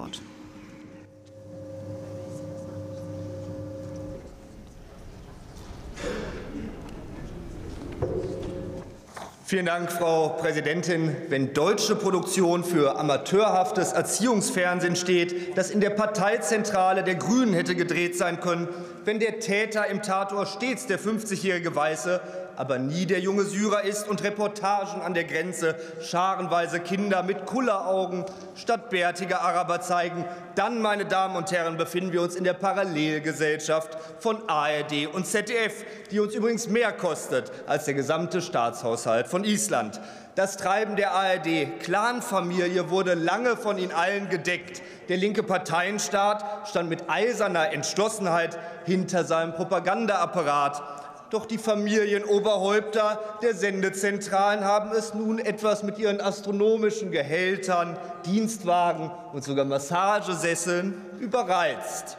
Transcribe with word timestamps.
Wort. 0.00 0.20
Vielen 9.44 9.66
Dank, 9.66 9.90
Frau 9.90 10.28
Präsidentin. 10.28 11.16
Wenn 11.28 11.52
deutsche 11.52 11.96
Produktion 11.96 12.62
für 12.62 12.96
amateurhaftes 12.96 13.92
Erziehungsfernsehen 13.92 14.94
steht, 14.94 15.58
das 15.58 15.72
in 15.72 15.80
der 15.80 15.90
Parteizentrale 15.90 17.02
der 17.02 17.16
Grünen 17.16 17.52
hätte 17.52 17.74
gedreht 17.74 18.16
sein 18.16 18.40
können, 18.40 18.68
wenn 19.04 19.18
der 19.18 19.40
Täter 19.40 19.88
im 19.88 20.02
Tatort 20.02 20.48
stets 20.48 20.86
der 20.86 21.00
50-jährige 21.00 21.74
Weiße, 21.74 22.20
aber 22.60 22.78
nie 22.78 23.06
der 23.06 23.20
junge 23.20 23.44
Syrer 23.44 23.84
ist 23.84 24.06
und 24.06 24.22
Reportagen 24.22 25.00
an 25.00 25.14
der 25.14 25.24
Grenze 25.24 25.76
scharenweise 26.02 26.78
Kinder 26.80 27.22
mit 27.22 27.46
Kulleraugen 27.46 28.26
statt 28.54 28.90
bärtiger 28.90 29.40
Araber 29.40 29.80
zeigen, 29.80 30.26
dann, 30.56 30.82
meine 30.82 31.06
Damen 31.06 31.36
und 31.36 31.50
Herren, 31.50 31.78
befinden 31.78 32.12
wir 32.12 32.20
uns 32.20 32.36
in 32.36 32.44
der 32.44 32.52
Parallelgesellschaft 32.52 33.96
von 34.18 34.46
ARD 34.46 35.06
und 35.10 35.26
ZDF, 35.26 35.86
die 36.10 36.20
uns 36.20 36.34
übrigens 36.34 36.68
mehr 36.68 36.92
kostet 36.92 37.50
als 37.66 37.86
der 37.86 37.94
gesamte 37.94 38.42
Staatshaushalt 38.42 39.26
von 39.26 39.44
Island. 39.44 39.98
Das 40.34 40.58
Treiben 40.58 40.96
der 40.96 41.12
ARD-Clanfamilie 41.12 42.90
wurde 42.90 43.14
lange 43.14 43.56
von 43.56 43.78
Ihnen 43.78 43.92
allen 43.92 44.28
gedeckt. 44.28 44.82
Der 45.08 45.16
linke 45.16 45.42
Parteienstaat 45.42 46.68
stand 46.68 46.90
mit 46.90 47.08
eiserner 47.08 47.72
Entschlossenheit 47.72 48.58
hinter 48.84 49.24
seinem 49.24 49.54
Propagandaapparat. 49.54 50.82
Doch 51.30 51.46
die 51.46 51.58
Familienoberhäupter 51.58 53.20
der 53.40 53.54
Sendezentralen 53.54 54.64
haben 54.64 54.90
es 54.90 55.14
nun 55.14 55.38
etwas 55.38 55.84
mit 55.84 55.96
ihren 55.98 56.20
astronomischen 56.20 57.12
Gehältern, 57.12 57.96
Dienstwagen 58.26 59.12
und 59.32 59.44
sogar 59.44 59.64
Massagesesseln 59.64 60.94
überreizt. 61.20 62.18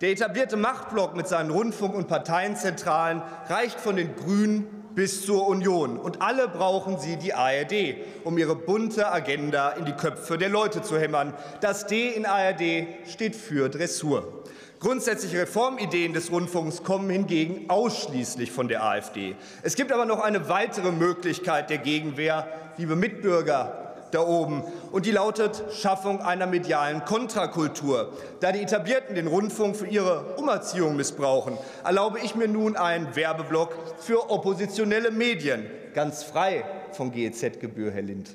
Der 0.00 0.10
etablierte 0.10 0.56
Machtblock 0.56 1.16
mit 1.16 1.28
seinen 1.28 1.50
Rundfunk- 1.50 1.94
und 1.94 2.08
Parteienzentralen 2.08 3.22
reicht 3.48 3.78
von 3.78 3.94
den 3.94 4.16
Grünen 4.16 4.66
bis 4.94 5.24
zur 5.24 5.46
Union. 5.46 5.96
Und 5.96 6.22
alle 6.22 6.48
brauchen 6.48 6.98
sie 6.98 7.16
die 7.16 7.34
ARD, 7.34 7.96
um 8.24 8.38
ihre 8.38 8.56
bunte 8.56 9.12
Agenda 9.12 9.70
in 9.70 9.84
die 9.84 9.92
Köpfe 9.92 10.36
der 10.38 10.48
Leute 10.48 10.82
zu 10.82 10.98
hämmern. 10.98 11.34
Das 11.60 11.86
D 11.86 12.08
in 12.08 12.26
ARD 12.26 12.88
steht 13.06 13.36
für 13.36 13.68
Dressur. 13.68 14.42
Grundsätzliche 14.80 15.40
Reformideen 15.40 16.12
des 16.12 16.30
Rundfunks 16.30 16.84
kommen 16.84 17.10
hingegen 17.10 17.68
ausschließlich 17.68 18.52
von 18.52 18.68
der 18.68 18.84
AfD. 18.84 19.34
Es 19.64 19.74
gibt 19.74 19.90
aber 19.90 20.04
noch 20.04 20.20
eine 20.20 20.48
weitere 20.48 20.92
Möglichkeit 20.92 21.68
der 21.68 21.78
Gegenwehr, 21.78 22.46
liebe 22.76 22.94
Mitbürger 22.94 23.96
da 24.12 24.20
oben, 24.20 24.62
und 24.92 25.04
die 25.04 25.10
lautet 25.10 25.64
Schaffung 25.72 26.22
einer 26.22 26.46
medialen 26.46 27.04
Kontrakultur. 27.04 28.12
Da 28.38 28.52
die 28.52 28.62
Etablierten 28.62 29.16
den 29.16 29.26
Rundfunk 29.26 29.76
für 29.76 29.86
ihre 29.88 30.36
Umerziehung 30.36 30.94
missbrauchen, 30.94 31.58
erlaube 31.84 32.20
ich 32.20 32.36
mir 32.36 32.48
nun 32.48 32.76
einen 32.76 33.16
Werbeblock 33.16 33.74
für 33.98 34.30
oppositionelle 34.30 35.10
Medien, 35.10 35.66
ganz 35.98 36.22
frei 36.22 36.64
von 36.92 37.10
GEZ-Gebühr, 37.10 37.90
Herr 37.90 38.02
Lind. 38.02 38.30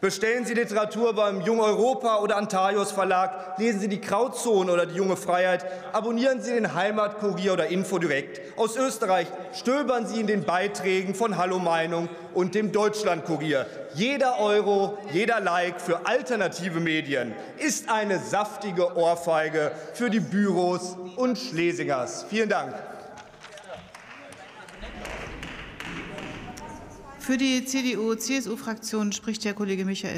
Bestellen 0.00 0.46
Sie 0.46 0.54
Literatur 0.54 1.14
beim 1.14 1.42
Jung 1.42 1.60
Europa 1.60 2.20
oder 2.20 2.38
Antarius 2.38 2.90
Verlag, 2.90 3.58
lesen 3.58 3.80
Sie 3.80 3.88
die 3.88 4.00
Krautzone 4.00 4.72
oder 4.72 4.86
die 4.86 4.94
Junge 4.94 5.18
Freiheit, 5.18 5.66
abonnieren 5.92 6.40
Sie 6.40 6.54
den 6.54 6.72
Heimatkurier 6.72 7.52
oder 7.52 7.66
Infodirekt. 7.66 8.40
Aus 8.56 8.78
Österreich 8.78 9.26
stöbern 9.52 10.06
Sie 10.06 10.20
in 10.20 10.26
den 10.26 10.44
Beiträgen 10.44 11.14
von 11.14 11.36
Hallo 11.36 11.58
Meinung 11.58 12.08
und 12.32 12.54
dem 12.54 12.72
Deutschlandkurier. 12.72 13.66
Jeder 13.92 14.40
Euro, 14.40 14.96
jeder 15.12 15.38
Like 15.38 15.82
für 15.82 16.06
alternative 16.06 16.80
Medien 16.80 17.34
ist 17.58 17.90
eine 17.90 18.20
saftige 18.20 18.96
Ohrfeige 18.96 19.72
für 19.92 20.08
die 20.08 20.20
Büros 20.20 20.96
und 21.16 21.38
Schlesingers. 21.38 22.24
Vielen 22.30 22.48
Dank. 22.48 22.72
Für 27.22 27.38
die 27.38 27.64
CDU-CSU-Fraktion 27.64 29.12
spricht 29.12 29.44
der 29.44 29.54
Kollege 29.54 29.84
Michael 29.84 30.16